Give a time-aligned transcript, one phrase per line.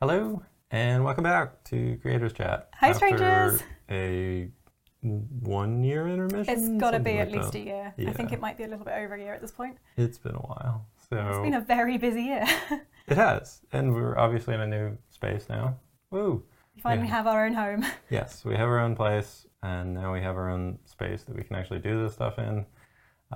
[0.00, 2.70] Hello, and welcome back to Creators Chat.
[2.74, 3.60] Hi, After strangers.
[3.90, 4.48] A
[5.02, 6.54] one year intermission?
[6.54, 7.58] It's got to be at least that.
[7.58, 7.94] a year.
[8.08, 9.76] I think it might be a little bit over a year at this point.
[9.98, 10.86] It's been a while.
[11.10, 12.46] So It's been a very busy year.
[13.08, 13.60] it has.
[13.72, 15.76] And we're obviously in a new space now.
[16.10, 16.44] Woo!
[16.74, 17.14] we finally Yeah.
[17.16, 17.84] have our own home.
[18.10, 21.42] Yes, we have our own place, and now we have our own space that we
[21.42, 22.64] can actually do this stuff in,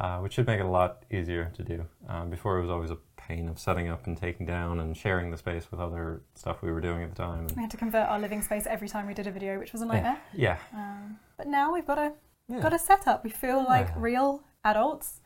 [0.00, 1.84] uh, which should make it a lot easier to do.
[2.08, 2.96] Um, before it was always a
[3.26, 6.70] pain of setting up and taking down and sharing the space with other stuff we
[6.70, 7.46] were doing at the time.
[7.56, 9.82] We had to convert our living space every time we did a video, which was
[9.82, 10.20] a nightmare.
[10.34, 12.12] yeah, Um, but now we've got a
[12.48, 12.60] yeah.
[12.60, 13.24] got a setup.
[13.24, 13.94] We feel like Yeah.
[13.96, 15.20] real adults.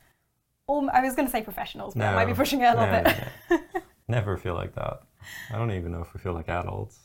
[0.67, 2.87] Or I was going to say professionals, but I might be pushing it a little
[2.87, 3.17] No, bit.
[3.51, 3.81] no, no.
[4.07, 5.01] Never feel like that.
[5.53, 6.99] I don't even know if we feel like adults.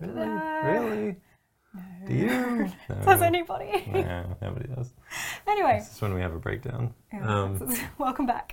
[0.00, 0.26] Really?
[0.26, 1.16] Uh, really?
[2.06, 2.70] Do you?
[3.04, 3.26] Does No.
[3.26, 3.84] anybody?
[3.92, 4.92] No, nobody does.
[5.46, 6.94] Anyway, This is when we have a breakdown.
[7.12, 8.52] yeah, Um, welcome back.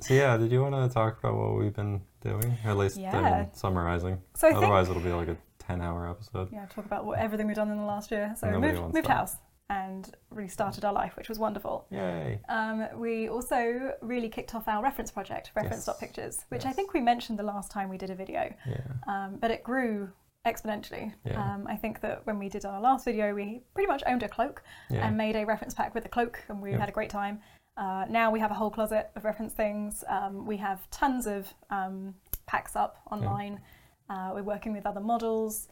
[0.00, 2.56] So yeah, did you want to talk about what we've been doing?
[2.64, 3.16] Or at least Yeah.
[3.16, 4.20] um, summarizing.
[4.34, 6.50] so I think Otherwise, it'll be like a ten-hour episode.
[6.52, 8.34] yeah, talk about what, everything we've done in the last year.
[8.36, 9.12] So we Nobody moved, wants moved that.
[9.16, 9.36] house
[9.70, 11.86] and restarted our life, which was wonderful.
[11.90, 12.40] Yay!
[12.48, 16.76] Um, we also really kicked off our reference project, reference dot pictures, which I Yes.
[16.76, 18.76] think we mentioned the last time we did a video, Yeah.
[19.08, 20.12] um, but it grew
[20.46, 21.12] exponentially.
[21.24, 21.42] Yeah.
[21.42, 24.28] Um, I think that when we did our last video, we pretty much owned a
[24.28, 25.04] cloak Yeah.
[25.04, 26.78] and made a reference pack with the cloak, and we Yeah.
[26.78, 27.40] had a great time.
[27.76, 30.02] Uh, now we have a whole closet of reference things.
[30.08, 32.14] Um, we have tons of um,
[32.46, 33.60] packs up online.
[34.08, 35.68] Uh, we're working with other models.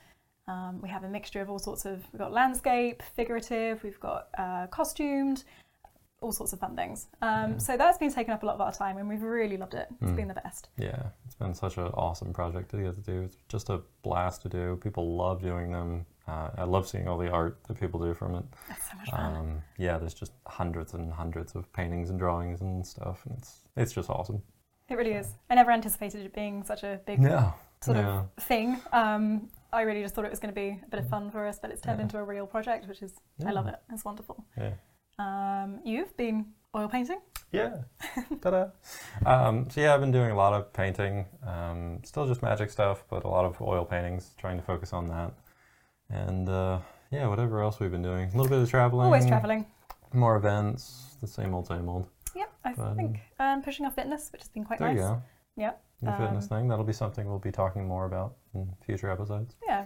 [0.47, 2.05] Um, we have a mixture of all sorts of.
[2.13, 3.83] We've got landscape, figurative.
[3.83, 5.45] We've got uh, costumed,
[6.25, 7.07] all sorts of fun things.
[7.23, 7.59] Um, Yeah.
[7.59, 9.87] So that's been taking up a lot of our time, and we've really loved it.
[10.01, 10.17] It's Mm.
[10.17, 10.69] been the best.
[10.77, 13.23] Yeah, it's been such an awesome project to get to do.
[13.23, 14.77] It's just a blast to do.
[14.83, 16.07] People love doing them.
[16.27, 18.45] Uh, I love seeing all the art that people do from it.
[18.71, 19.37] It's so much fun.
[19.37, 23.61] Um, yeah, there's just hundreds and hundreds of paintings and drawings and stuff, and it's
[23.77, 24.43] it's just awesome.
[24.89, 25.35] it really is.
[25.51, 27.21] I never anticipated it being such a big
[27.81, 28.81] sort of thing.
[28.93, 31.47] Um, I really just thought it was going to be a bit of fun for
[31.47, 33.13] us, but it's turned into a real project, which is
[33.47, 33.77] I love it.
[33.93, 34.45] It's wonderful.
[34.57, 34.75] Yeah.
[35.19, 37.21] Um, you've been oil painting.
[37.53, 37.77] Yeah.
[38.43, 38.67] Ta-da.
[39.25, 41.27] Um, so yeah, I've been doing a lot of painting.
[41.47, 44.31] Um, still just magic stuff, but a lot of oil paintings.
[44.39, 45.33] Trying to focus on that.
[46.11, 46.81] And uh,
[47.11, 48.29] yeah, whatever else we've been doing.
[48.29, 49.07] A little bit of traveling.
[49.07, 49.67] Always traveling.
[50.13, 51.17] More events.
[51.21, 52.09] The same old, same old.
[52.35, 52.97] Yep, I Fun.
[52.97, 54.97] think um, pushing our fitness, which has been quite there nice.
[54.97, 55.23] you go.
[55.57, 55.83] Yep.
[56.03, 56.69] New fitness Um, thing.
[56.69, 59.55] That'll be something we'll be talking more about in future episodes.
[59.67, 59.85] Yeah,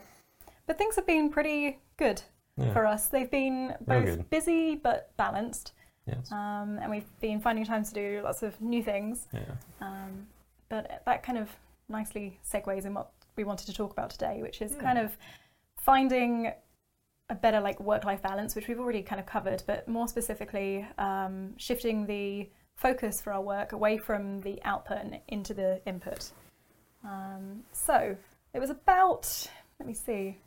[0.66, 2.22] but things have been pretty good
[2.58, 2.72] Yeah.
[2.72, 3.08] for us.
[3.08, 5.72] They've been both busy but balanced,
[6.06, 6.30] yes.
[6.32, 9.28] um, and we've been finding time to do lots of new things.
[9.32, 9.41] yeah.
[9.80, 10.26] Um,
[10.69, 11.48] but that kind of
[11.88, 14.82] nicely segues in what we wanted to talk about today, which is Yeah.
[14.82, 15.16] kind of
[15.76, 16.52] finding
[17.30, 21.56] a better like work-life balance, which we've already kind of covered, but more specifically, um,
[21.58, 26.30] shifting the focus for our work away from the output and into the input.
[27.04, 28.16] Um, so
[28.54, 29.46] it was about,
[29.78, 30.38] let me see,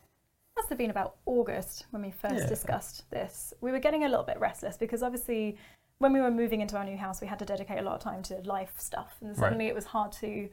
[0.56, 2.48] must have been about August when we first Yeah.
[2.48, 3.54] discussed this.
[3.62, 5.58] We were getting a little bit restless because obviously
[6.00, 8.02] when we were moving into our new house, we had to dedicate a lot of
[8.02, 10.50] time to life stuff, and suddenly it was hard to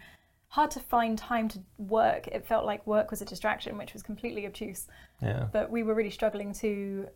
[0.51, 2.27] hard to find time to work.
[2.29, 4.89] It felt like work was a distraction, which was completely obtuse.
[5.21, 5.49] Yeah.
[5.53, 7.09] But we were really struggling to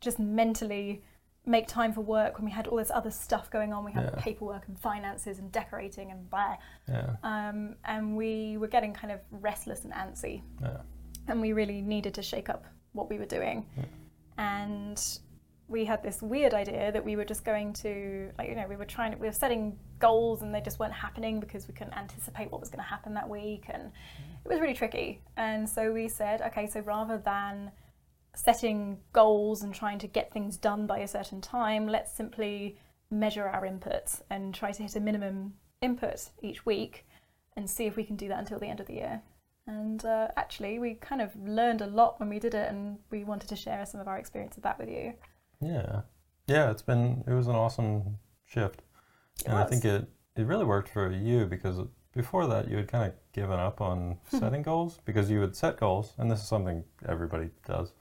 [0.00, 1.02] just mentally
[1.44, 3.84] make time for work when we had all this other stuff going on.
[3.84, 4.20] We had Yeah.
[4.22, 6.56] paperwork and finances and decorating and blah.
[6.86, 7.16] Yeah.
[7.24, 10.82] Um, and we were getting kind of restless and antsy Yeah.
[11.28, 13.66] And we really needed to shake up what we were doing.
[13.76, 13.84] Yeah.
[14.38, 15.18] And
[15.68, 18.76] we had this weird idea that we were just going to, like, you know, we
[18.76, 21.92] were trying to, we were setting goals and they just weren't happening because we couldn't
[21.92, 23.66] anticipate what was going to happen that week.
[23.68, 23.90] And mm.
[24.44, 25.20] it was really tricky.
[25.36, 27.70] And so we said, okay, so rather than
[28.34, 32.78] setting goals and trying to get things done by a certain time, let's simply
[33.10, 37.06] measure our inputs and try to hit a minimum input each week
[37.56, 39.22] and see if we can do that until the end of the year.
[39.68, 43.22] And uh, actually, we kind of learned a lot when we did it, and we
[43.22, 45.12] wanted to share some of our experience of that with you.
[45.60, 46.00] Yeah.
[46.46, 48.82] Yeah, it's been it was an awesome shift.
[49.40, 51.78] It and I think it it really worked for you because
[52.14, 55.78] before that you had kind of given up on setting goals because you would set
[55.78, 57.92] goals and this is something everybody does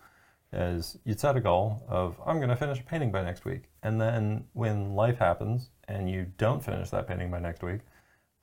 [0.53, 3.63] is you'd set a goal of I'm going to finish a painting by next week
[3.83, 7.81] and then when life happens and you don't finish that painting by next week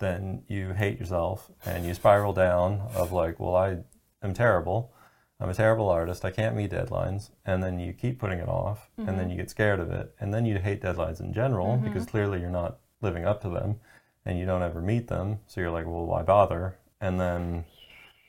[0.04, 3.78] then you hate yourself and you spiral down of like well I
[4.22, 4.92] am terrible.
[5.40, 6.24] I'm a terrible artist.
[6.24, 7.30] I can't meet deadlines.
[7.44, 9.30] And then you keep putting it off and then Mhm.
[9.32, 10.14] you get scared of it.
[10.20, 11.82] And then you hate deadlines in general Mhm.
[11.84, 13.80] because clearly you're not living up to them
[14.24, 15.40] and you don't ever meet them.
[15.46, 16.76] So you're like well why bother?
[17.00, 17.64] And then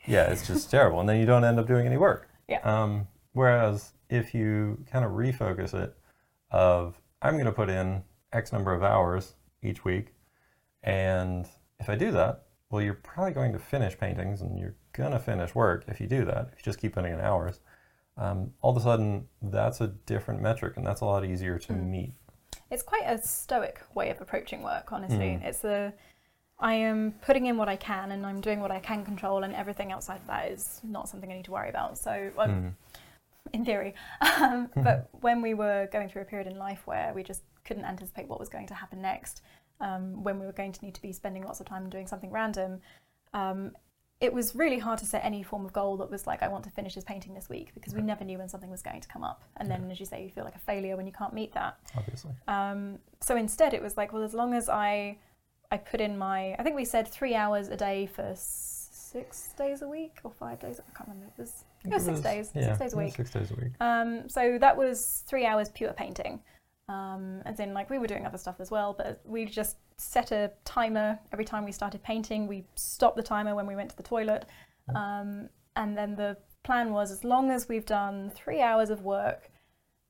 [0.05, 0.99] yeah it's just terrible.
[0.99, 2.29] And then you don't end up doing any work.
[2.47, 2.59] Yeah.
[2.63, 5.97] um, whereas if you kind of refocus it
[6.51, 9.33] of i'm going to put in x number of hours
[9.63, 10.13] each week
[10.83, 11.47] and
[11.79, 15.19] if i do that well, you're probably going to finish paintings and you're going to
[15.19, 17.59] finish work if you do that, if you just keep putting in hours.
[18.17, 21.73] Um, all of a sudden, that's a different metric and that's a lot easier to
[21.73, 22.13] meet.
[22.71, 25.39] It's quite a stoic way of approaching work, honestly.
[25.39, 25.43] Mm.
[25.45, 25.93] It's a
[26.59, 29.53] I am putting in what I can and I'm doing what I can control, and
[29.53, 31.97] everything outside of that is not something I need to worry about.
[31.97, 32.73] So, um, Mm.
[33.53, 33.93] in theory,
[34.39, 37.85] um, but when we were going through a period in life where we just couldn't
[37.85, 39.41] anticipate what was going to happen next,
[39.81, 42.31] um, when we were going to need to be spending lots of time doing something
[42.31, 42.81] random,
[43.33, 43.71] um,
[44.21, 46.63] it was really hard to set any form of goal that was like, I want
[46.63, 49.07] to finish this painting this week because we never knew when something was going to
[49.07, 49.43] come up.
[49.57, 51.77] And then, as you say, you feel like a failure when you can't meet that.
[51.97, 52.31] Obviously.
[52.47, 55.17] Um, so instead, it was like, well, as long as I,
[55.69, 59.81] I put in my, I think we said three hours a day for six days
[59.81, 60.79] a week or five days.
[60.79, 61.33] I can't remember.
[61.37, 63.15] It was, I it was six days, Yeah, six days a week.
[63.15, 63.73] Six days a week.
[63.81, 66.39] Um, so that was three hours pure painting.
[66.87, 70.31] Um, as in, like we were doing other stuff as well, but we just set
[70.31, 72.45] a timer every time we started painting.
[72.47, 74.45] We stopped the timer when we went to the toilet,
[74.93, 79.49] um, and then the plan was as long as we've done three hours of work,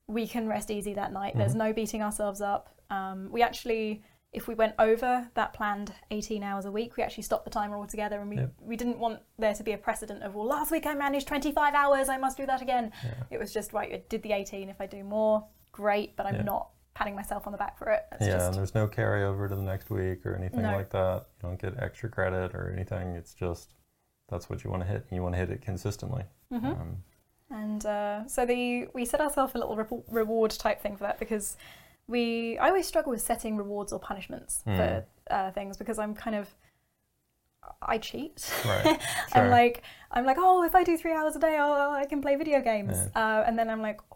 [0.06, 1.34] we can rest easy that night.
[1.36, 1.58] There's Mhm.
[1.58, 2.68] no beating ourselves up.
[2.90, 7.22] Um, we actually, if we went over that planned 18 hours a week, we actually
[7.24, 8.52] stopped the timer altogether, and we Yep.
[8.60, 11.74] we didn't want there to be a precedent of well, last week I managed 25
[11.74, 12.92] hours, I must do that again.
[13.02, 13.14] Yeah.
[13.30, 13.92] It was just right.
[13.94, 14.68] I did the 18.
[14.68, 15.46] If I do more,
[15.76, 16.16] great.
[16.16, 16.42] But I'm Yeah.
[16.54, 18.02] not patting myself on the back for it.
[18.12, 20.72] It's yeah, just and there's no carryover to the next week or anything No.
[20.74, 21.26] like that.
[21.36, 23.08] You don't get extra credit or anything.
[23.20, 23.74] It's just
[24.30, 26.24] that's what you want to hit, and you want to hit it consistently.
[26.52, 26.64] Mhm.
[26.80, 27.02] Um,
[27.50, 31.18] And uh, so the we set ourselves a little re- reward type thing for that
[31.20, 31.56] because
[32.08, 34.76] we I always struggle with setting rewards or punishments Hmm.
[34.76, 36.54] for uh, things because I'm kind of
[37.82, 38.48] I cheat.
[38.64, 39.00] Right,
[39.32, 42.20] I'm like I'm like oh if I do three hours a day oh, I can
[42.22, 43.20] play video games Yeah.
[43.40, 44.15] uh, and then I'm like or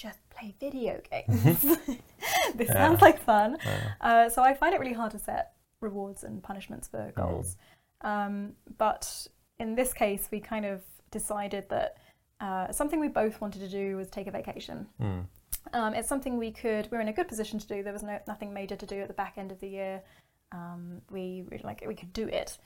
[0.00, 1.42] just play video games.
[2.54, 2.72] this Yeah.
[2.72, 3.56] sounds like fun.
[3.60, 6.90] uh, Uh, so I find it really hard to set rewards and punishments Mm.
[6.90, 7.56] for goals.
[8.02, 9.26] Um, but
[9.58, 11.96] in this case, we kind of decided that
[12.40, 14.88] uh, something we both wanted to do was take a vacation.
[14.98, 15.26] mm,
[15.74, 16.90] Um, it's something we could.
[16.90, 17.82] We were in a good position to do.
[17.82, 20.02] There was no nothing major to do at the back end of the year.
[20.52, 22.56] Um, we really like we could do it.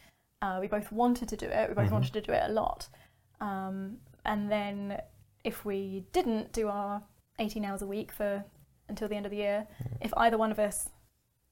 [0.42, 1.68] Uh, we both wanted to do it.
[1.68, 1.96] We both Mhm.
[1.98, 2.88] wanted to do it a lot.
[3.40, 5.00] Um, and then
[5.42, 7.02] if we didn't do our
[7.38, 8.44] 18 hours a week for
[8.88, 9.96] until the end of the year, Mhm.
[10.02, 10.90] if either one of us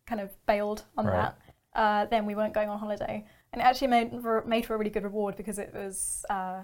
[0.07, 1.33] kind of bailed on Right.
[1.75, 3.25] that, uh, then we weren't going on holiday.
[3.53, 6.63] And it actually made for, made for a really good reward because it was uh,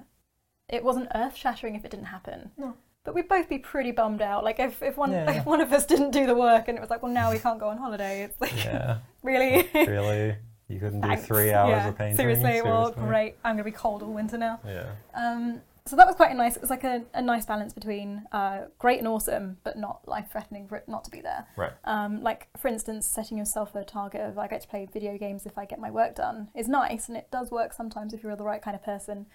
[0.68, 2.50] it wasn't earth shattering if it didn't happen.
[2.58, 2.74] No.
[3.04, 4.44] But we'd both be pretty bummed out.
[4.44, 5.30] Like if, if one Yeah.
[5.30, 7.38] if one of us didn't do the work and it was like, well, now we
[7.38, 8.22] can't go on holiday.
[8.24, 9.68] It's like yeah, really.
[9.74, 10.36] really.
[10.68, 11.26] You couldn't do Thanks.
[11.26, 11.88] three hours yeah.
[11.88, 12.16] of painting.
[12.16, 13.36] Seriously, well, great.
[13.44, 14.60] I'm gonna be cold all winter now.
[14.66, 14.90] Yeah.
[15.14, 16.56] Um, so that was quite a nice.
[16.56, 20.28] It was like a, a nice balance between uh, great and awesome, but not life
[20.30, 21.46] threatening for it not to be there.
[21.56, 21.72] Right.
[21.84, 25.46] Um, like for instance, setting yourself a target of I get to play video games
[25.46, 28.36] if I get my work done is nice, and it does work sometimes if you're
[28.36, 29.26] the right kind of person.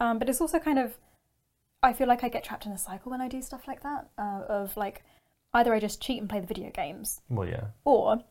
[0.00, 0.96] Um, but it's also kind of
[1.82, 4.08] I feel like I get trapped in a cycle when I do stuff like that
[4.18, 5.04] uh, of like
[5.54, 7.68] either I just cheat and play the video games, Well, yeah.
[7.84, 8.22] or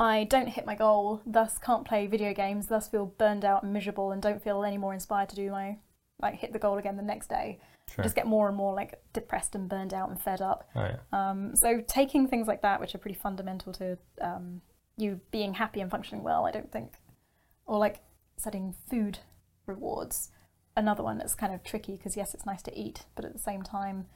[0.00, 3.72] I don't hit my goal, thus can't play video games, thus feel burned out and
[3.72, 5.76] miserable, and don't feel any more inspired to do my
[6.20, 7.60] like hit the goal again the next day.
[7.94, 8.02] Sure.
[8.02, 10.68] Just get more and more like depressed and burned out and fed up.
[10.74, 10.96] oh, yeah.
[11.12, 14.60] Um, so taking things like that, which are pretty fundamental to um,
[14.96, 16.94] you being happy and functioning well, I don't think,
[17.66, 18.00] or like
[18.36, 19.18] setting food
[19.66, 20.30] rewards.
[20.76, 23.38] Another one that's kind of tricky because yes, it's nice to eat, but at the
[23.38, 24.06] same time,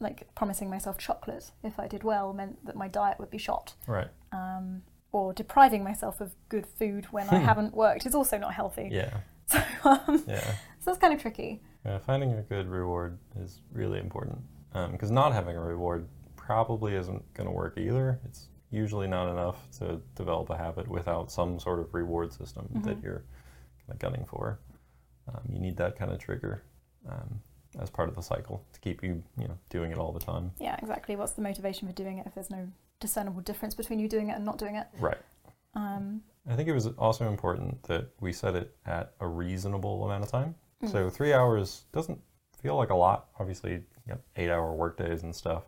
[0.00, 3.74] like promising myself chocolate if I did well meant that my diet would be shot.
[3.86, 4.08] Right.
[4.32, 4.82] Um,
[5.12, 8.88] or depriving myself of good food when I haven't worked is also not healthy.
[8.90, 9.18] Yeah.
[9.48, 10.54] So, um, Yeah.
[10.82, 11.62] So that's kind of tricky.
[11.86, 14.38] Yeah, finding a good reward is really important
[14.90, 18.18] because not having a reward probably isn't going to work either.
[18.24, 22.96] It's usually not enough to develop a habit without some sort of reward system that
[22.98, 23.02] Mhm.
[23.02, 23.18] you're
[23.78, 24.58] kind of gunning for.
[25.28, 26.62] Um, you need that kind of trigger
[27.08, 27.40] um,
[27.78, 30.52] as part of the cycle to keep you, you know, doing it all the time.
[30.58, 31.16] Yeah, exactly.
[31.16, 32.68] What's the motivation for doing it if there's no
[33.00, 34.86] discernible difference between you doing it and not doing it?
[34.98, 35.18] Right.
[35.74, 40.24] Um, I think it was also important that we set it at a reasonable amount
[40.24, 40.54] of time.
[40.82, 40.90] Mm.
[40.90, 42.20] So three hours doesn't
[42.60, 43.28] feel like a lot.
[43.38, 45.64] Obviously, you got eight-hour work days and stuff,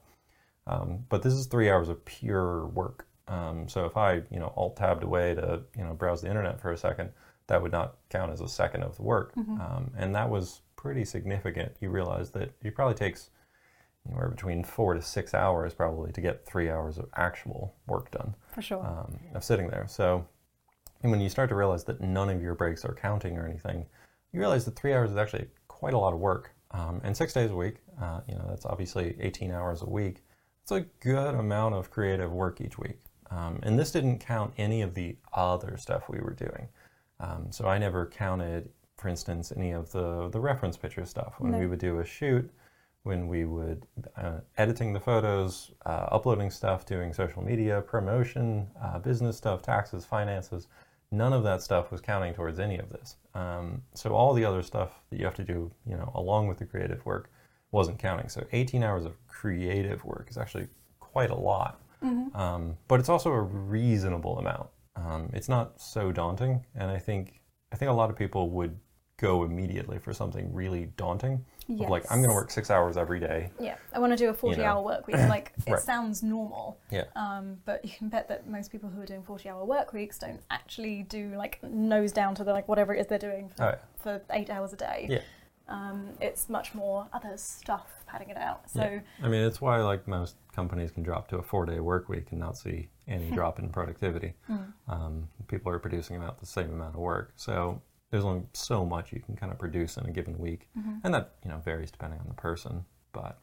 [0.66, 3.06] um, but this is three hours of pure work.
[3.28, 6.60] Um, so if I, you know, alt tabbed away to, you know, browse the internet
[6.60, 7.10] for a second,
[7.46, 9.60] that would not count as a second of the work, Mhm.
[9.60, 11.72] um, and that was pretty significant.
[11.80, 13.30] You realize that it probably takes
[14.06, 18.34] anywhere between four to six hours probably to get three hours of actual work done
[18.48, 18.84] for sure.
[18.84, 19.86] um, of sitting there.
[19.88, 20.26] So,
[21.02, 23.86] and when you start to realize that none of your breaks are counting or anything,
[24.34, 26.50] you realize that three hours is actually quite a lot of work.
[26.72, 30.24] Um, and six days a week, uh, you know, that's obviously 18 hours a week.
[30.62, 32.98] It's a good amount of creative work each week.
[33.30, 36.68] Um, and this didn't count any of the other stuff we were doing.
[37.20, 41.52] Um, so I never counted, for instance, any of the the reference picture stuff when
[41.52, 41.58] No.
[41.58, 42.50] we would do a shoot.
[43.04, 43.86] When we would
[44.16, 50.04] uh, editing the photos, uh, uploading stuff, doing social media, promotion, uh, business stuff, taxes,
[50.06, 50.66] finances,
[51.16, 53.16] none of that stuff was counting towards any of this.
[53.34, 56.58] Um, so all the other stuff that you have to do, you know, along with
[56.58, 57.30] the creative work,
[57.70, 58.28] wasn't counting.
[58.28, 60.68] So 18 hours of creative work is actually
[61.00, 61.80] quite a lot,
[62.34, 64.68] um, but it's also a reasonable amount.
[64.96, 67.40] Um, it's not so daunting, and I think
[67.72, 68.78] I think a lot of people would
[69.16, 71.44] go immediately for something really daunting.
[71.68, 73.50] Of like, I'm going to work six hours every day.
[73.58, 74.64] Yeah, I want to do a 40 know.
[74.64, 75.16] hour work week.
[75.16, 75.80] Like, it Right.
[75.80, 76.78] sounds normal.
[76.90, 77.04] Yeah.
[77.16, 80.18] Um, but you can bet that most people who are doing 40 hour work weeks
[80.18, 83.62] don't actually do like nose down to the like whatever it is they're doing for,
[83.64, 83.76] Oh, yeah.
[83.98, 85.06] for eight hours a day.
[85.08, 85.20] Yeah.
[85.66, 88.68] Um, it's much more other stuff padding it out.
[88.70, 89.00] So, Yeah.
[89.22, 92.40] I mean, it's why like most companies can drop to a four-day work week and
[92.40, 94.34] not see any drop in productivity.
[94.88, 97.80] Um, people are producing about the same amount of work, so
[98.14, 100.68] there's only so much you can kind of produce in a given week,
[101.02, 102.84] and that you know varies depending on the person.
[103.10, 103.40] But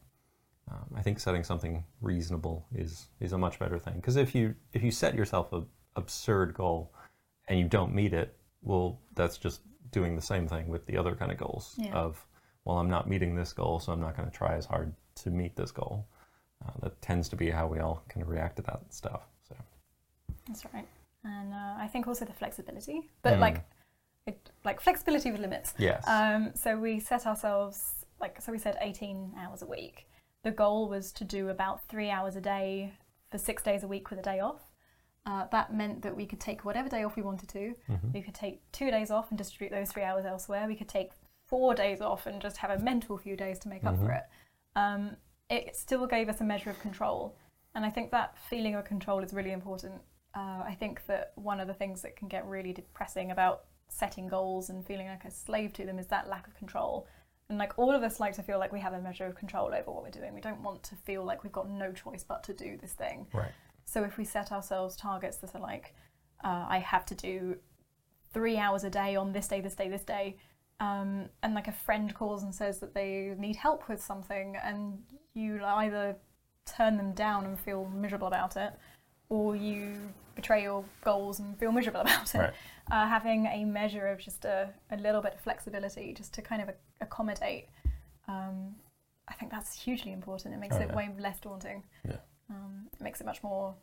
[0.72, 4.56] um, I think setting something reasonable is is a much better thing because if you
[4.72, 5.64] if you set yourself a
[5.98, 6.94] absurd goal
[7.50, 9.60] and you don't meet it, well, that's just
[9.92, 11.94] doing the same thing with the other kind of goals Yeah.
[11.94, 12.26] of
[12.64, 15.32] well, I'm not meeting this goal, so I'm not going to try as hard to
[15.32, 16.08] meet this goal.
[16.66, 19.24] Uh, that tends to be how we all kind of react to that stuff.
[19.50, 19.56] So
[20.48, 20.88] That's right.
[21.26, 23.40] And uh, I think also the flexibility, but Mm.
[23.42, 23.58] like,
[24.28, 25.74] it, like flexibility with limits.
[25.78, 30.08] yes, Um, so we set ourselves like so we said 18 hours a week.
[30.44, 32.94] The goal was to do about three hours a day
[33.32, 34.62] for six days a week with a day off.
[35.26, 37.76] Uh, that meant that we could take whatever day off we wanted to.
[37.90, 38.14] Mhm.
[38.14, 40.68] We could take two days off and distribute those three hours elsewhere.
[40.68, 41.12] We could take
[41.48, 44.18] four days off and just have a mental few days to make up for Mhm.
[44.18, 44.24] it.
[44.76, 45.18] Um,
[45.50, 47.36] it still gave us a measure of control,
[47.76, 50.02] and I think that feeling of control is really important.
[50.34, 54.28] Uh, I think that one of the things that can get really depressing about setting
[54.28, 57.08] goals and feeling like a slave to them is that lack of control.
[57.50, 59.74] And like all of us like to feel like we have a measure of control
[59.74, 60.34] over what we're doing.
[60.34, 63.28] We don't want to feel like we've got no choice but to do this thing.
[63.34, 63.52] right.
[63.84, 65.94] So if we set ourselves targets that are like,
[66.44, 67.58] uh, I have to do
[68.34, 70.38] three hours a day on this day, this day, this day,
[70.80, 75.00] um, and like a friend calls and says that they need help with something, and
[75.34, 76.16] you either
[76.66, 78.72] turn them down and feel miserable about it,
[79.30, 79.94] or you
[80.36, 82.38] betray your goals and feel miserable about it.
[82.38, 82.54] Right.
[82.92, 86.62] Uh, having a measure of just a, a little bit of flexibility, just to kind
[86.62, 86.70] of
[87.00, 87.70] accommodate,
[88.28, 88.76] um,
[89.30, 90.54] I think that's hugely important.
[90.54, 90.96] It makes Oh, it yeah.
[90.96, 91.84] way less daunting.
[92.04, 92.18] Yeah.
[92.50, 93.74] Um, it makes it much more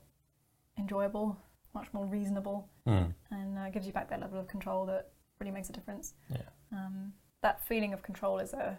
[0.77, 1.39] enjoyable,
[1.73, 3.15] much more reasonable, Mm.
[3.31, 6.13] and uh, gives you back that level of control that really makes a difference.
[6.29, 6.43] Yeah.
[6.73, 8.77] Um, that feeling of control is a,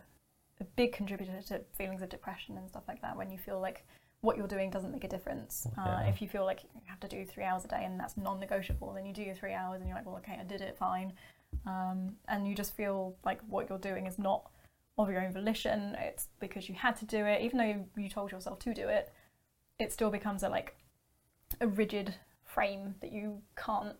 [0.59, 3.17] a big contributor to feelings of depression and stuff like that.
[3.17, 3.83] When you feel like
[4.21, 5.65] what you're doing doesn't make a difference.
[5.77, 6.01] Uh, Yeah.
[6.09, 8.91] if you feel like you have to do three hours a day and that's non-negotiable,
[8.93, 11.13] then you do your three hours and you're like, well, okay, I did it, fine.
[11.65, 14.49] Um, and you just feel like what you're doing is not
[14.97, 15.95] of your own volition.
[15.99, 18.88] It's because you had to do it, even though you, you told yourself to do
[18.89, 19.11] it.
[19.79, 20.75] It still becomes a like
[21.61, 23.95] a rigid frame that you can't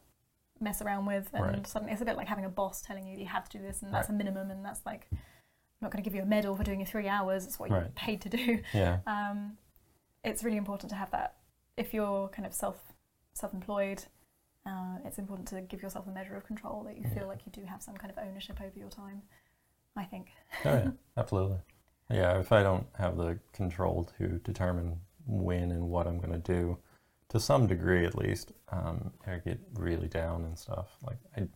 [0.60, 1.66] mess around with, and Right.
[1.68, 3.82] suddenly it's a bit like having a boss telling you you have to do this,
[3.82, 5.18] and that's a minimum, and that's like I'm
[5.86, 7.46] not going to give you a medal for doing your three hours.
[7.46, 8.62] It's what you're paid to do.
[8.74, 9.00] Yeah.
[9.08, 9.58] Um,
[10.24, 11.36] it's really important to have that.
[11.78, 12.78] If you're kind of self
[13.34, 14.04] self-employed,
[14.66, 17.14] uh, it's important to give yourself a measure of control that you Yeah.
[17.20, 19.22] feel like you do have some kind of ownership over your time.
[19.96, 20.32] I think.
[20.66, 21.60] Oh yeah, absolutely.
[22.10, 26.54] Yeah, if I don't have the control to determine when and what I'm going to
[26.54, 26.78] do,
[27.30, 30.88] to some degree at least, um, I get really down and stuff.
[31.06, 31.48] Like I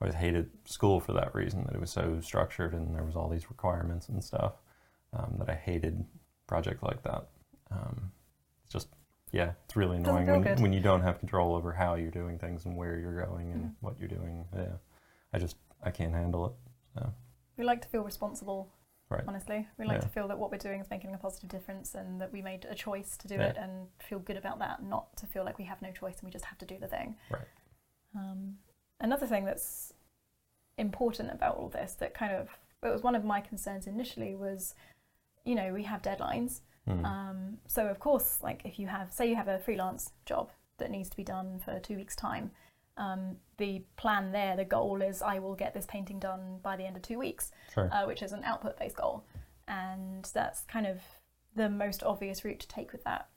[0.00, 3.28] always hated school for that reason that it was so structured and there was all
[3.28, 4.54] these requirements and stuff
[5.12, 6.04] um, that I hated
[6.46, 7.28] projects like that.
[7.72, 8.12] Um,
[8.64, 8.88] it's just
[9.30, 10.60] yeah, it's really annoying when, good.
[10.60, 13.62] when you don't have control over how you're doing things and where you're going and
[13.64, 13.74] Mhm.
[13.80, 14.46] what you're doing.
[14.54, 14.76] Yeah,
[15.32, 16.52] I just I can't handle it.
[16.94, 17.12] So
[17.56, 18.70] We like to feel responsible.
[19.08, 19.24] Right.
[19.26, 20.00] Honestly, we like Yeah.
[20.02, 22.64] to feel that what we're doing is making a positive difference, and that we made
[22.64, 23.48] a choice to do Yeah.
[23.48, 24.82] it, and feel good about that.
[24.82, 26.88] Not to feel like we have no choice and we just have to do the
[26.88, 27.16] thing.
[27.30, 27.48] Right.
[28.14, 28.58] Um,
[29.00, 29.92] another thing that's
[30.78, 32.48] important about all this that kind of
[32.82, 34.74] it was one of my concerns initially was,
[35.44, 36.60] you know, we have deadlines.
[36.88, 37.04] Mm.
[37.04, 40.90] Um, so of course, like if you have, say, you have a freelance job that
[40.90, 42.50] needs to be done for two weeks' time,
[42.96, 46.84] um, the plan there, the goal is I will get this painting done by the
[46.84, 47.88] end of two weeks, sure.
[47.92, 49.24] uh, which is an output-based goal,
[49.68, 50.98] and that's kind of
[51.54, 53.28] the most obvious route to take with that.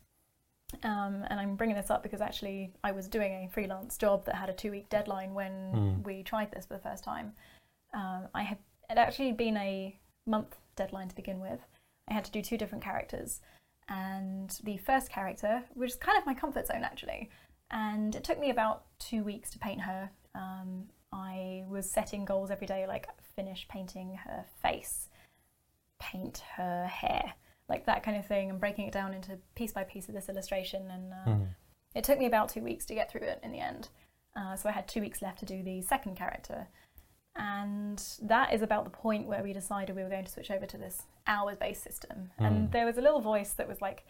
[0.84, 4.36] Um, and I'm bringing this up because actually I was doing a freelance job that
[4.36, 6.04] had a two-week deadline when Mm.
[6.04, 7.34] we tried this for the first time.
[7.94, 8.58] Um, I had
[8.90, 11.60] it actually been a month deadline to begin with.
[12.08, 13.42] I had to do two different characters,
[13.90, 17.30] and the first character, which is kind of my comfort zone actually,
[17.72, 20.10] and it took me about two weeks to paint her.
[20.36, 25.10] Um, I was setting goals every day, like finish painting her face,
[26.00, 27.34] paint her hair,
[27.70, 30.30] like that kind of thing, and breaking it down into piece by piece of this
[30.30, 30.90] illustration.
[30.92, 31.48] And uh, Mhm.
[31.96, 33.90] it took me about two weeks to get through it in the end.
[34.36, 36.68] Uh, so I had two weeks left to do the second character.
[37.36, 40.66] And that is about the point where we decided we were going to switch over
[40.66, 42.32] to this hours based system.
[42.38, 42.72] And Mm.
[42.72, 44.06] there was a little voice that was like,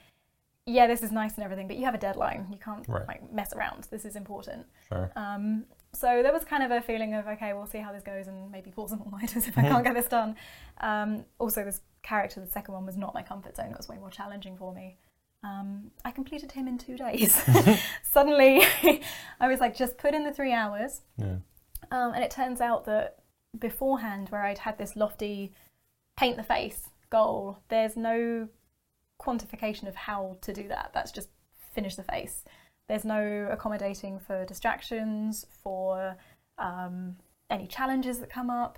[0.65, 2.47] yeah, this is nice and everything, but you have a deadline.
[2.51, 3.07] You can't Right.
[3.07, 3.83] like mess around.
[3.91, 4.65] This is important.
[4.89, 5.11] Sure.
[5.15, 8.27] Um, so there was kind of a feeling of okay, we'll see how this goes,
[8.27, 9.69] and maybe pull some all-nighters if I Mhm.
[9.69, 10.35] can't get this done.
[10.81, 13.71] Um, also, this character, the second one, was not my comfort zone.
[13.71, 14.97] It was way more challenging for me.
[15.43, 17.35] Um, I completed him in two days.
[18.03, 18.61] Suddenly,
[19.39, 21.37] I was like, just put in the three hours, Yeah.
[21.91, 23.19] um, and it turns out that
[23.57, 25.53] beforehand, where I'd had this lofty
[26.17, 28.47] paint the face goal, there's no
[29.21, 30.91] quantification of how to do that.
[30.93, 31.29] That's just
[31.73, 32.43] finish the face.
[32.87, 36.15] There's no accommodating for distractions, for
[36.57, 37.15] um,
[37.49, 38.77] any challenges that come up.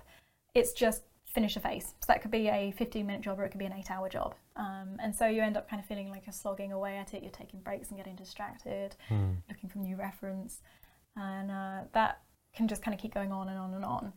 [0.54, 1.88] It's just finish a face.
[2.00, 4.08] So that could be a 15 minute job or it could be an eight hour
[4.08, 4.34] job.
[4.56, 7.22] Um, and so you end up kind of feeling like you're slogging away at it,
[7.22, 9.36] you're taking breaks and getting distracted Mm.
[9.48, 10.62] looking for new reference,
[11.16, 12.22] and uh, that
[12.54, 14.12] can just kind of keep going on and on and on,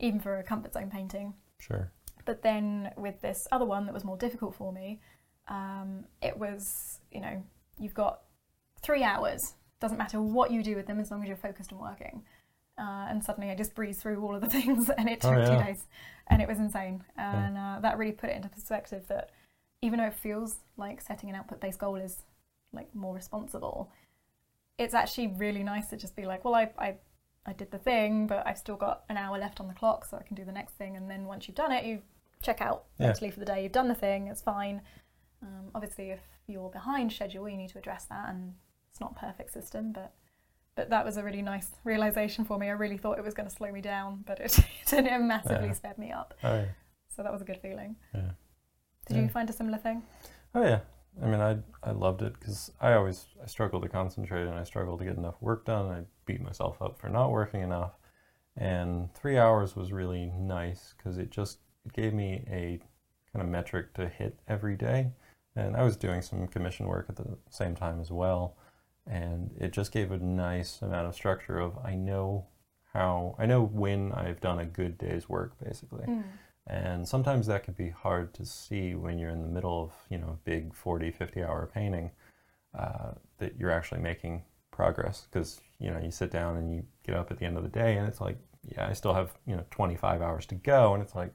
[0.00, 1.34] even for a comfort zone painting.
[1.60, 1.92] Sure.
[2.24, 5.00] But then with this other one that was more difficult for me,
[5.48, 7.42] um, it was you know
[7.78, 8.20] you've got
[8.82, 9.54] three hours.
[9.80, 12.22] Doesn't matter what you do with them as long as you're focused and working.
[12.78, 15.38] Uh, and suddenly I just breezed through all of the things, and it Oh, took
[15.46, 15.58] yeah.
[15.58, 15.86] two days,
[16.28, 17.04] and it was insane.
[17.16, 19.30] And uh, that really put it into perspective that
[19.82, 22.22] even though it feels like setting an output-based goal is
[22.72, 23.90] like more responsible,
[24.78, 26.94] it's actually really nice to just be like, well, I, I,
[27.46, 30.16] I did the thing, but I've still got an hour left on the clock, so
[30.16, 30.96] I can do the next thing.
[30.96, 32.00] And then once you've done it, you
[32.44, 33.06] check out Yeah.
[33.06, 33.62] mentally for the day.
[33.62, 34.82] You've done the thing, it's fine.
[35.42, 38.54] Um, obviously, if you're behind schedule, you need to address that, and
[38.90, 40.12] it's not a perfect system, but
[40.76, 42.66] but that was a really nice realization for me.
[42.68, 44.58] I really thought it was going to slow me down, but it,
[44.92, 45.72] it massively Yeah.
[45.74, 46.34] sped me up.
[46.42, 46.64] Oh yeah.
[47.08, 47.94] So that was a good feeling.
[48.12, 48.30] Yeah.
[49.06, 50.02] Did you find a similar thing?
[50.54, 50.80] Oh yeah.
[51.22, 54.64] I mean, I I loved it because I always I struggle to concentrate and I
[54.64, 55.86] struggle to get enough work done.
[55.88, 57.92] I beat myself up for not working enough,
[58.56, 62.80] and three hours was really nice because it just it gave me a
[63.32, 65.12] kind of metric to hit every day,
[65.56, 68.56] and I was doing some commission work at the same time as well,
[69.06, 72.46] and it just gave a nice amount of structure of I know
[72.92, 76.06] how I know when I've done a good day's work basically.
[76.06, 76.24] Mm.
[76.66, 80.16] And sometimes that can be hard to see when you're in the middle of, you
[80.16, 82.10] know, a big 40, 50 hour painting,
[82.76, 85.26] uh, that you're actually making progress.
[85.30, 87.68] Because, you know, you sit down and you get up at the end of the
[87.68, 90.94] day and it's like, yeah, I still have, you know, 25 hours to go.
[90.94, 91.34] And it's like,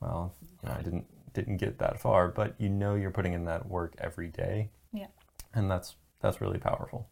[0.00, 3.44] well, you know, I didn't, didn't get that far, but you know you're putting in
[3.44, 4.70] that work every day.
[4.92, 5.08] Yeah.
[5.54, 7.08] And that's, that's really powerful.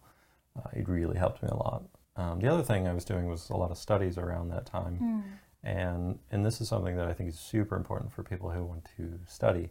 [0.56, 1.84] Uh, it really helped me a lot.
[2.16, 4.98] Um, the other thing I was doing was a lot of studies around that time.
[5.02, 5.22] Mm.
[5.64, 8.86] And and this is something that I think is super important for people who want
[8.96, 9.70] to study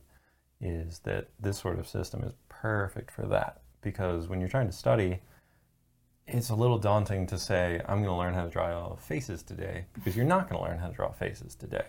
[0.60, 4.73] is that this sort of system is perfect for that because when you're trying to
[4.73, 5.19] study
[6.26, 9.86] it's a little daunting to say I'm going to learn how to draw faces today
[9.93, 11.86] because you're not going to learn how to draw faces today.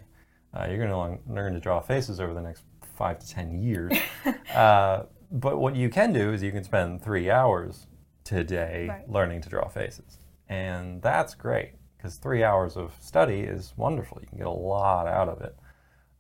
[0.55, 2.63] Uh, you're going to learn to draw faces over the next
[2.97, 3.93] five to ten years.
[4.55, 7.87] uh, but what you can do is you can spend three hours
[8.23, 9.11] today Right.
[9.11, 14.19] learning to draw faces, and that's great because three hours of study is wonderful.
[14.21, 15.57] You can get a lot out of it.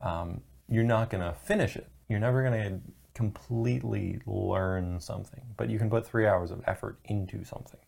[0.00, 1.88] Um, you're not going to finish it.
[2.08, 2.80] You're never going to
[3.14, 7.80] completely learn something, but you can put three hours of effort into something.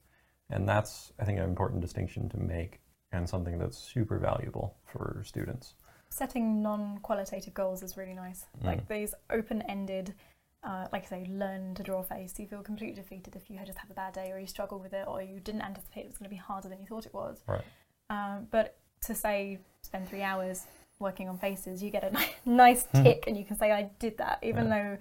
[0.51, 2.81] And that's, I think, an important distinction to make
[3.13, 5.75] and something that's super valuable for students.
[6.11, 8.47] Setting non-qualitative goals is really nice.
[8.61, 8.65] Mm.
[8.65, 10.15] Like these open-ended,
[10.63, 12.39] uh, like I say, learn to draw a face.
[12.39, 14.93] You feel completely defeated if you just have a bad day, or you struggle with
[14.95, 17.15] it, or you didn't anticipate it was going to be harder than you thought it
[17.15, 17.43] was.
[17.47, 17.65] Right.
[18.09, 20.65] Um, but to say spend three hours
[20.99, 23.03] working on faces, you get a ni- nice Mhm.
[23.05, 24.71] tick, and you can say I did that, even Yeah.
[24.95, 24.99] though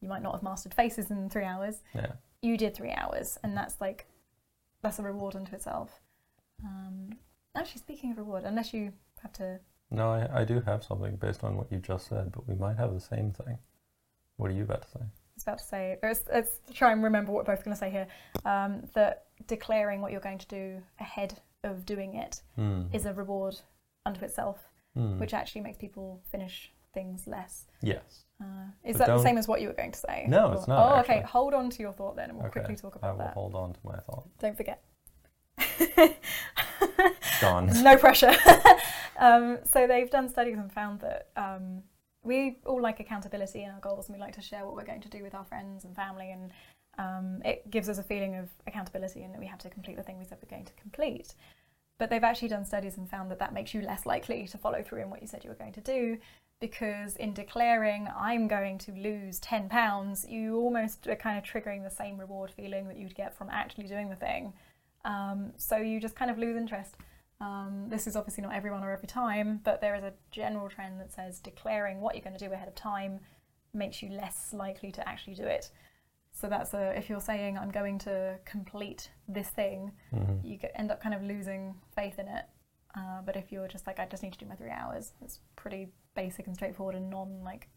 [0.00, 1.82] you might not have mastered faces in three hours.
[1.94, 2.12] Yeah.
[2.42, 4.06] You did three hours, and that's like
[4.82, 6.00] that's a reward unto itself.
[6.64, 7.18] Um,
[7.54, 8.92] actually, speaking of reward, unless you
[9.22, 12.48] have to No, I, I do have something based on what you just said, but
[12.48, 13.58] we might have the same thing.
[14.36, 15.00] What are you about to say?
[15.00, 17.78] I was about to say, let's, let's try and remember what we're both going to
[17.78, 18.06] say here.
[18.44, 22.82] Um, that declaring what you're going to do ahead of doing it Hmm.
[22.92, 23.56] is a reward
[24.04, 24.58] unto itself,
[24.94, 25.18] Hmm.
[25.18, 27.66] which actually makes people finish things less.
[27.82, 28.24] yes.
[28.40, 28.44] Uh,
[28.84, 30.24] is But that the same as what you were going to say?
[30.28, 31.20] No, Or- it's not, Oh, okay.
[31.22, 32.60] Hold on to your thought then, and we'll Okay.
[32.60, 33.34] quickly talk about I will that.
[33.34, 34.26] hold on to my thought.
[34.38, 34.82] Don't forget.
[37.40, 37.70] Gone.
[37.82, 38.34] no pressure.
[39.18, 41.82] um, so they've done studies and found that um,
[42.22, 45.02] we all like accountability in our goals, and we like to share what we're going
[45.02, 46.52] to do with our friends and family, and
[46.98, 50.02] um, it gives us a feeling of accountability and that we have to complete the
[50.02, 51.34] thing we said we're going to complete.
[51.98, 54.82] but they've actually done studies and found that that makes you less likely to follow
[54.82, 56.18] through in what you said you were going to do
[56.60, 61.84] because in declaring I'm going to lose 10 pounds, you almost are kind of triggering
[61.84, 64.54] the same reward feeling that you'd get from actually doing the thing.
[65.06, 66.96] Um, so you just kind of lose interest.
[67.40, 71.00] Um, this is obviously not everyone or every time, but there is a general trend
[71.00, 73.20] that says declaring what you're going to do ahead of time
[73.72, 75.70] makes you less likely to actually do it.
[76.32, 80.46] So that's a, if you're saying I'm going to complete this thing, Mm-hmm.
[80.46, 82.44] you end up kind of losing faith in it.
[82.96, 85.40] Uh, but if you're just like I just need to do my three hours, it's
[85.56, 87.68] pretty basic and straightforward and non like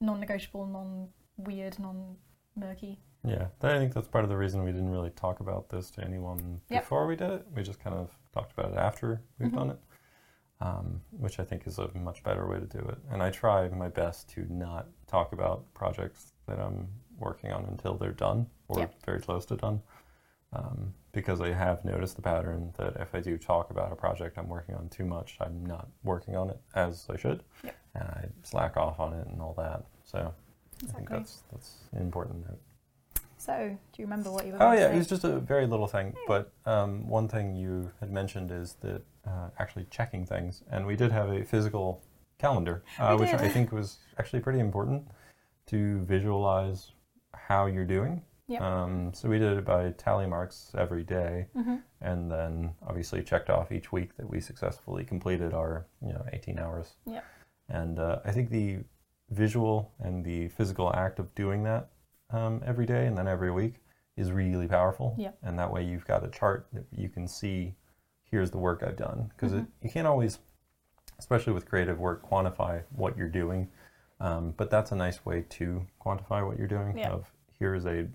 [0.00, 2.98] non-negotiable, non-weird, non-murky.
[3.28, 6.04] Yeah, I think that's part of the reason we didn't really talk about this to
[6.04, 6.82] anyone Yep.
[6.82, 7.46] before we did it.
[7.54, 9.54] We just kind of talked about it after we've Mhm.
[9.54, 9.78] done it,
[10.60, 12.98] um, which I think is a much better way to do it.
[13.10, 16.88] And I try my best to not talk about projects that I'm
[17.18, 19.02] working on until they're done or Yep.
[19.04, 19.82] very close to done,
[20.52, 24.38] um, because I have noticed the pattern that if I do talk about a project
[24.38, 27.74] I'm working on too much, I'm not working on it as I should, Yep.
[27.94, 29.84] and I slack off on it and all that.
[30.04, 30.32] So
[30.82, 32.60] I think that's that's an important note.
[33.48, 34.62] So, do you remember what you were?
[34.62, 36.14] Oh yeah, it was just a very little thing.
[36.26, 40.96] But um, one thing you had mentioned is that uh, actually checking things, and we
[40.96, 42.02] did have a physical
[42.38, 43.30] calendar, uh, which.
[43.30, 45.08] I think was actually pretty important
[45.68, 46.92] to visualize
[47.34, 48.20] how you're doing.
[48.48, 48.60] Yep.
[48.60, 51.80] Um, so we did it by tally marks every day, Mhm.
[52.02, 56.58] and then obviously checked off each week that we successfully completed our you know 18
[56.58, 56.96] hours.
[57.06, 57.24] Yep.
[57.70, 58.80] And uh, I think the
[59.30, 61.88] visual and the physical act of doing that
[62.30, 63.74] um, every day and then every week
[64.16, 65.14] is really powerful.
[65.18, 65.38] Yep.
[65.42, 67.74] And that way you've got a chart that you can see.
[68.24, 69.68] Here's the work I've done because Mhm.
[69.80, 70.38] you can't always,
[71.18, 73.70] especially with creative work, quantify what you're doing.
[74.20, 76.98] Um, but that's a nice way to quantify what you're doing.
[76.98, 77.10] Yeah.
[77.10, 78.08] Of here is a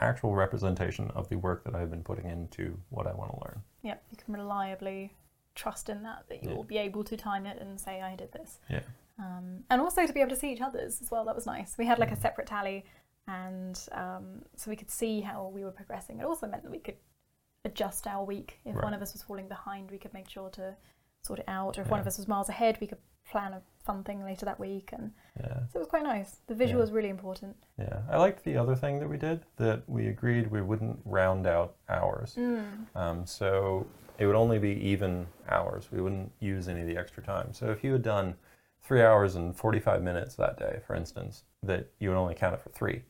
[0.00, 3.62] actual representation of the work that I've been putting into what I want to learn.
[3.82, 5.14] Yeah, you can reliably
[5.54, 6.56] trust in that that you Yeah.
[6.56, 8.58] will be able to time it and say I did this.
[8.68, 8.80] Yeah.
[9.18, 11.26] Um, and also to be able to see each other's as well.
[11.26, 11.76] That was nice.
[11.76, 12.22] We had like a Mhm.
[12.22, 12.86] separate tally,
[13.30, 14.24] and um,
[14.56, 16.18] so we could see how we were progressing.
[16.20, 16.96] It also meant that we could
[17.64, 18.58] adjust our week.
[18.64, 20.74] If one of us was falling behind, we could make sure to
[21.22, 21.78] sort it out.
[21.78, 22.98] Or if one of us was miles ahead, we could
[23.30, 24.90] plan a fun thing later that week.
[24.92, 25.66] And Yeah.
[25.68, 26.40] so it was quite nice.
[26.46, 26.84] The visual Yeah.
[26.84, 27.56] is really important.
[27.78, 28.02] Yeah.
[28.08, 31.76] I liked the other thing that we did that we agreed we wouldn't round out
[31.88, 32.34] hours.
[32.36, 32.86] Mm.
[32.96, 33.86] Um, so
[34.18, 35.92] it would only be even hours.
[35.92, 37.52] We wouldn't use any of the extra time.
[37.52, 38.36] So if you had done
[38.82, 42.60] three hours and 45 minutes that day, for instance, that you would only count it
[42.62, 43.04] for three.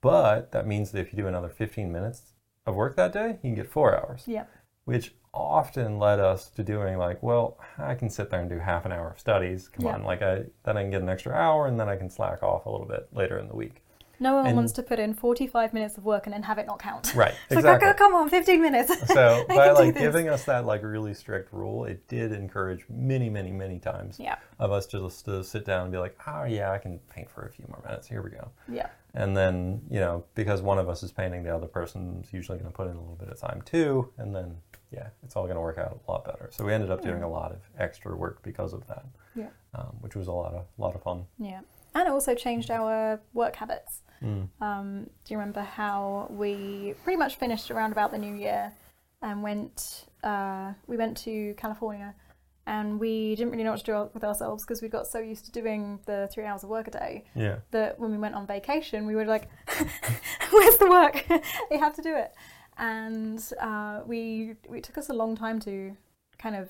[0.00, 2.32] But that means that if you do another 15 minutes
[2.66, 4.44] of work that day, you can get four hours, Yeah.
[4.84, 8.84] which often led us to doing like, well, I can sit there and do half
[8.84, 9.68] an hour of studies.
[9.68, 9.94] Come Yeah.
[9.94, 12.42] on, like I then I can get an extra hour and then I can slack
[12.42, 13.82] off a little bit later in the week.
[14.20, 16.66] No one And- wants to put in 45 minutes of work and then have it
[16.66, 17.14] not count.
[17.14, 17.34] Right.
[17.50, 17.88] Like, exactly.
[17.88, 18.90] "Oh, come on, 15 minutes.
[19.14, 23.52] So by like giving us that like really strict rule, it did encourage many, many,
[23.52, 26.78] many times yeah, of us just to sit down and be like, oh yeah, I
[26.78, 28.08] can paint for a few more minutes.
[28.08, 28.50] Here we go.
[28.68, 32.56] yeah, And then you know because one of us is painting, the other person's usually
[32.56, 34.58] going to put in a little bit of time too, and then
[34.92, 36.48] yeah, it's all going to work out a lot better.
[36.52, 39.04] So we ended up doing a lot of extra work because of that,
[39.34, 41.26] yeah, um, which was a lot of lot of fun.
[41.38, 41.60] yeah.
[41.94, 44.02] And it also changed our work habits.
[44.22, 44.48] Mm.
[44.60, 48.72] Um, do you remember how we pretty much finished around about the new year
[49.20, 50.04] and went?
[50.22, 52.14] Uh, we went to California,
[52.74, 55.44] and we didn't really know what to do with ourselves because we got so used
[55.46, 57.56] to doing the three hours of work a day Yeah.
[57.70, 59.48] that when we went on vacation, we were like,
[60.52, 61.16] "Where's the work?
[61.70, 62.32] we have to do it."
[62.76, 65.96] And uh, we we took us a long time to
[66.38, 66.68] kind of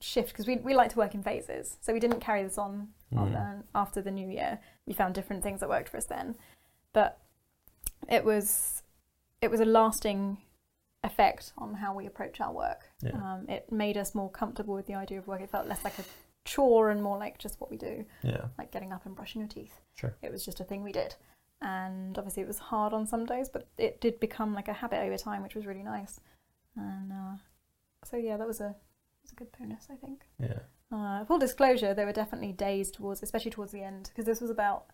[0.00, 2.88] shift because we we like to work in phases, so we didn't carry this on
[3.16, 3.32] on Mm.
[3.32, 4.58] the, after the new year.
[4.86, 6.36] We found different things that worked for us then,
[6.92, 7.18] but
[8.10, 8.82] it was
[9.40, 10.38] it was a lasting
[11.04, 12.90] effect on how we approach our work.
[13.02, 13.12] Yeah.
[13.12, 15.40] Um, it made us more comfortable with the idea of work.
[15.40, 16.04] It felt less like a
[16.44, 18.46] chore and more like just what we do Yeah.
[18.58, 19.80] like getting up and brushing your teeth.
[19.94, 20.14] Sure.
[20.22, 21.14] It was just a thing we did.
[21.60, 25.00] And obviously it was hard on some days, but it did become like a habit
[25.00, 26.20] over time, which was really nice.
[26.76, 27.36] And uh,
[28.04, 28.74] so yeah, that was a
[29.22, 30.22] was a good bonus, I think.
[30.40, 30.60] Yeah.
[30.90, 34.50] Uh, full disclosure, there were definitely days towards, especially towards the end, because this was
[34.50, 34.86] about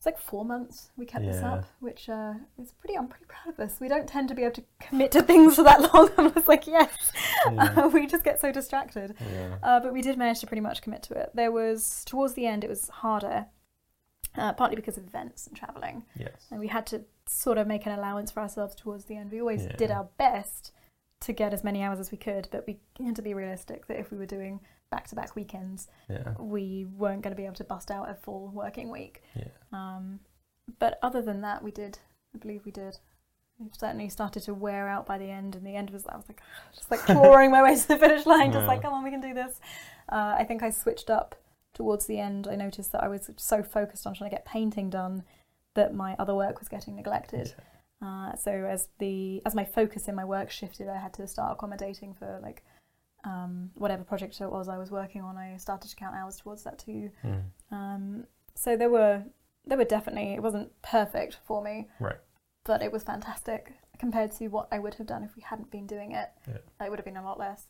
[0.00, 2.96] it's like four months we kept this up, which uh, is pretty.
[2.96, 3.78] I'm pretty proud of us.
[3.80, 6.08] We don't tend to be able to commit to things for that long.
[6.16, 6.88] I was like, yes,
[7.52, 7.86] Yeah.
[7.92, 9.14] we just get so distracted.
[9.30, 9.56] Yeah.
[9.62, 11.28] Uh, but we did manage to pretty much commit to it.
[11.34, 13.44] There was towards the end, it was harder,
[14.36, 16.46] uh, partly because of events and traveling, Yes.
[16.50, 19.30] and we had to sort of make an allowance for ourselves towards the end.
[19.30, 19.76] We always Yeah.
[19.76, 20.72] did our best
[21.20, 23.98] to get as many hours as we could, but we had to be realistic that
[23.98, 24.60] if we were doing
[24.90, 26.34] back-to-back weekends, Yeah.
[26.38, 29.22] we weren't going to be able to bust out a full working week.
[29.34, 29.44] Yeah.
[29.72, 30.20] Um,
[30.78, 31.98] but other than that, we did.
[32.34, 32.98] I believe we did
[33.66, 36.24] it certainly started to wear out by the end, and the end was I was
[36.28, 36.40] like
[36.74, 38.68] just like clawing my way to the finish line, just Yeah.
[38.68, 39.60] like come on, we can do this.
[40.10, 41.34] Uh, I think I switched up
[41.74, 42.48] towards the end.
[42.48, 45.24] I noticed that I was so focused on trying to get painting done
[45.74, 47.54] that my other work was getting neglected.
[48.02, 51.52] Uh, so as the as my focus in my work shifted, I had to start
[51.52, 52.64] accommodating for like
[53.24, 55.36] um, whatever project it was I was working on.
[55.36, 57.10] I started to count hours towards that too.
[57.24, 57.42] Mm.
[57.70, 59.22] Um, so there were
[59.66, 62.16] there were definitely it wasn't perfect for me, Right.
[62.64, 65.86] but it was fantastic compared to what I would have done if we hadn't been
[65.86, 66.30] doing it.
[66.48, 66.86] Yeah.
[66.86, 67.68] It would have been a lot less.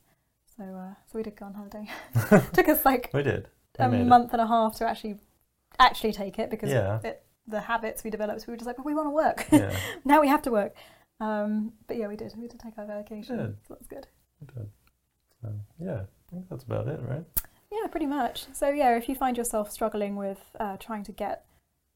[0.56, 1.88] So uh, so we did go on holiday.
[2.52, 3.48] Took us like We did.
[3.78, 4.06] We a made it.
[4.06, 5.16] month and a half to actually
[5.78, 7.00] actually take it because Yeah.
[7.02, 8.46] it, the habits we developed.
[8.46, 9.46] We were just like, well, we want to work.
[9.50, 9.74] Yeah.
[10.04, 10.74] now we have to work.
[11.18, 12.32] Um, but yeah, we did.
[12.38, 13.56] We did take our vacation.
[13.66, 14.06] So that's good.
[15.42, 17.24] So, yeah, I think that's about it, right?
[17.72, 18.46] Yeah, pretty much.
[18.52, 21.44] So yeah, if you find yourself struggling with uh, trying to get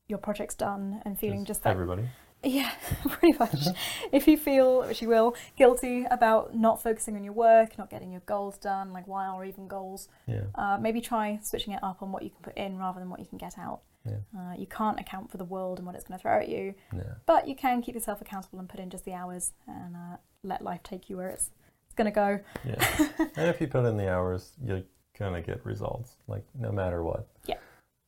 [0.08, 2.08] your projects done and feeling just that everybody.
[2.42, 2.70] Yeah,
[3.08, 3.54] pretty much.
[4.12, 8.12] if you feel, which you will, guilty about not focusing on your work, not getting
[8.12, 10.42] your goals done, like one or even goals, Yeah.
[10.54, 13.18] uh, maybe try switching it up on what you can put in rather than what
[13.18, 13.80] you can get out.
[14.04, 14.18] Yeah.
[14.38, 16.74] Uh, you can't account for the world and what it's going to throw at you,
[16.94, 17.14] Yeah.
[17.24, 20.62] but you can keep yourself accountable and put in just the hours and uh, let
[20.62, 21.50] life take you where it's,
[21.94, 22.40] it's going to go.
[22.64, 23.26] Yeah.
[23.36, 24.82] and if you put in the hours, you're
[25.18, 27.28] gonna get results, like no matter what.
[27.46, 27.58] Yeah.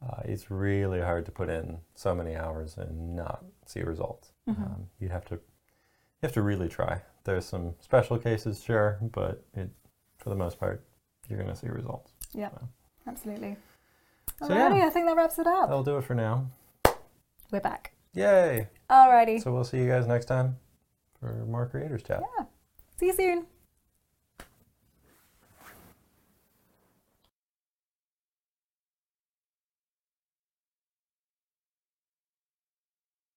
[0.04, 4.32] Uh, it's really hard to put in so many hours and not see results.
[4.48, 4.58] Mhm.
[4.60, 5.40] Um, you have to, you
[6.24, 7.00] have to really try.
[7.24, 9.70] There's some special cases, sure, but it,
[10.18, 10.84] for the most part,
[11.28, 12.12] you're gonna see results.
[12.34, 12.50] Yeah.
[12.50, 12.68] So,
[13.06, 13.56] Absolutely.
[14.42, 14.84] So, yeah.
[14.86, 15.68] I think that wraps it up.
[15.68, 16.46] that'll do it for now.
[17.52, 17.92] We're back.
[18.14, 18.66] Yay!
[18.90, 19.40] Alrighty.
[19.40, 20.56] So we'll see you guys next time
[21.20, 22.22] for more creators chat.
[22.36, 22.46] Yeah.
[22.98, 23.46] See you soon.